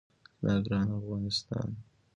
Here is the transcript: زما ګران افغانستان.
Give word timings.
زما 0.39 0.53
ګران 0.65 0.87
افغانستان. 0.99 1.69